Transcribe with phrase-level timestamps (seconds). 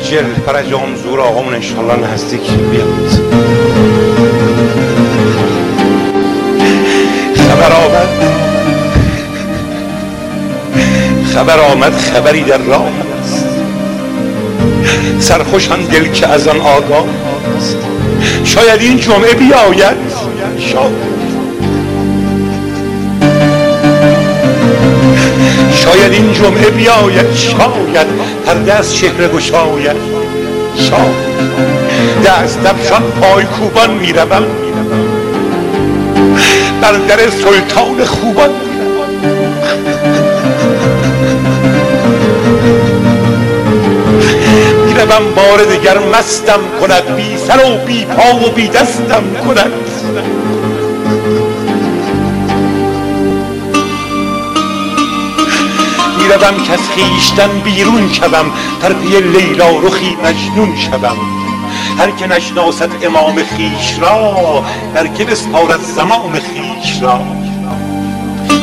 [0.00, 3.10] عجل فرج زور آقامون انشالله نزدیک بیاد.
[7.36, 8.08] خبر آمد.
[11.34, 12.88] خبر آمد خبری در راه
[13.22, 13.46] است.
[15.18, 17.04] سرخوشم دل که از آن آگاه
[17.56, 17.76] است.
[18.44, 19.96] شاید این جمعه بیاید.
[20.58, 21.13] شاید.
[25.84, 28.06] شاید این جمعه بیاید شاید
[28.46, 29.96] پرده از چهره گشاید.
[30.76, 31.34] شاید
[32.24, 34.46] دست دفشان پای کوبان می‌روم.
[36.80, 38.50] بر در سلطان خوبان
[44.88, 45.34] می‌روم.
[45.36, 49.72] بار دگر مستم کند بی سر و بی پا و بی دستم کند.
[56.36, 58.52] می‌روم که از خیشتن بیرون شوم.
[58.82, 61.16] در پی لیلا رخی مجنون شوم.
[61.98, 67.20] هر که نشناسد امام خیش را در که بسپارد زمام خیش را.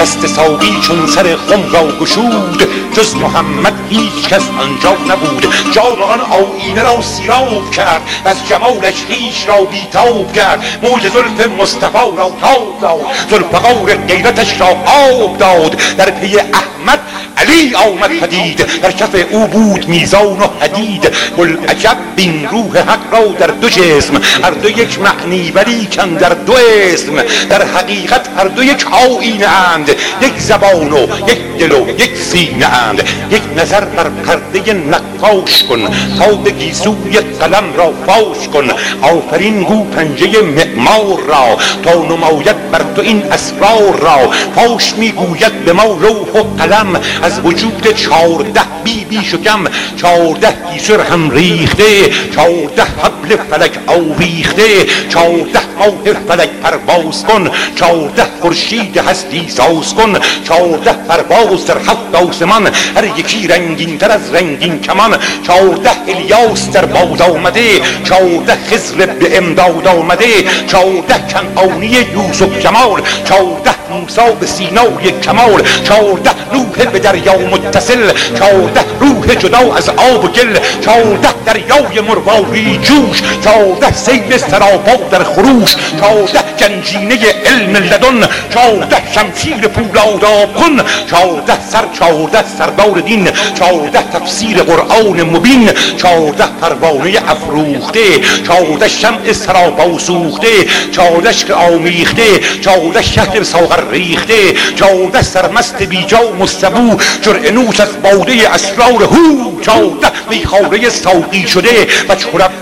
[0.00, 5.46] دست ساقی چون سر خم را گشود جز محمد هیچ کس آنجا نبود.
[5.72, 10.64] جام آن آینه را سیراب کرد و از جمالش خیش را بیتاب کرد.
[10.82, 15.76] موج زلف مصطفی را تاب داد زلفقار غیرتش را آب داد.
[15.96, 17.00] در پی احمد
[17.46, 21.10] علی آمد پدید در کف او بود میزان و حدید.
[21.38, 24.20] گل عجب بین روح حق را در دو جسم.
[24.42, 26.52] هر دو یک معنی ولی کن در دو
[26.92, 27.12] اسم.
[27.50, 29.88] در حقیقت هر دو یک آینه اند.
[30.22, 33.08] یک زبان و یک دل و یک سینه اند.
[33.30, 35.88] یک نظر بر پرده نقاش کن.
[36.18, 38.68] تا به گیسوی قلم را فاش کن.
[39.02, 41.58] آفرین گو پنجه معمار را.
[41.84, 47.00] تا نماید بر تو این اسرار را فاش می‌گوید به ما روح و قلم.
[47.22, 49.64] از وجود چارده بی بی شکم
[49.96, 52.82] چارده گیسر هم ریخته چارده
[53.26, 61.66] حبل فلک آویخته چارده ماه فلک پرواز کن چارده خورشید هستی ساز کن چارده پرواز
[61.66, 62.66] در هفت آسمان
[62.96, 65.16] هر یکی رنگین تر از رنگین کمان
[65.46, 73.75] چارده الیاس در باد آمده چارده خضر به امداد آمده چارده کنعانی یوسف جمال چارده
[73.90, 80.28] موسا به سینای کمال چارده روح به دریا متصل چارده روح جدا از آب و
[80.28, 88.96] گل چارده دریای مرواری جوش چارده سیل سرابا در خروش چارده گنجینه علم لدن چارده
[89.14, 90.80] شمشیر پولاد کن
[91.10, 98.00] چارده سر چارده سردار دین چارده تفسیر قرآن مبین چارده پروانه افروخته
[98.46, 100.48] چارده شمع سرابا سوخته
[100.92, 108.54] چارده عشق آمیخته چارده شهر ساغر ریخته چارده سرمست بیجا مستبو جرعه نوش از باده
[108.54, 109.60] اسرار هو.
[109.60, 111.86] چارده میخواره ساقی شده.
[112.08, 112.14] و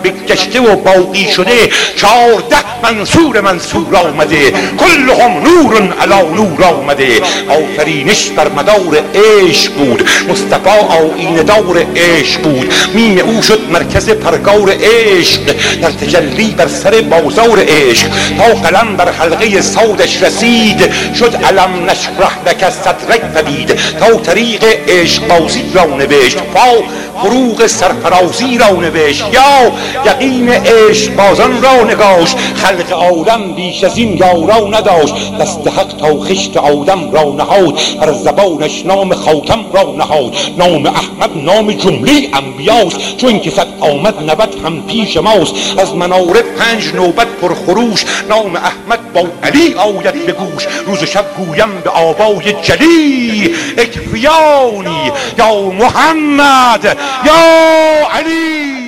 [0.04, 1.68] بگشته و باقی شده.
[1.96, 4.50] چارده منصور منصور آمده.
[4.78, 7.20] کلهم نور علا نور آمده.
[7.48, 10.08] آفرینش بر مدار عشق بود.
[10.28, 12.72] مصطفی آینه دار عشق بود.
[12.94, 15.40] میم او شد مرکز پرگار عشق.
[15.82, 18.06] در تجلی بر سر بازار عشق.
[18.38, 20.92] تا قلم بر حلقه سودش رسید.
[21.14, 23.74] شد علم نشرح لک صدرک پدید.
[24.00, 26.36] تا طریق عشق بازی را نوشت.
[26.36, 26.84] پا
[27.22, 29.24] فروغ سرفرازی را نوشت.
[29.32, 29.72] یا
[30.06, 35.14] یقین عشق بازان را نگاشت خلق آدم بیش از این یارا نداشت.
[35.40, 40.36] دست حق تا خشت آدم را نهاد بر زبانش نام خاتم را نهاد.
[40.58, 45.54] نام احمد نام جمله انبیاست چون که صد آمد نبد هم پیش ماست.
[45.78, 50.66] از مناره پنج نوبت پرخروش نام احمد با علی آید به گوش.
[50.86, 58.83] روز شب گویم به آبای جلی اکفیانی یا محمد یا علی.